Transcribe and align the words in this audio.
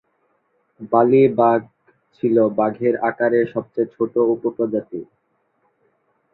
বালি 0.91 1.23
বাঘ 1.39 1.61
ছিল 2.15 2.35
বাঘের 2.57 2.93
আকারের 3.09 3.45
সবচেয়ে 3.53 3.91
ছোট 3.95 4.13
উপপ্রজাতি। 4.33 5.01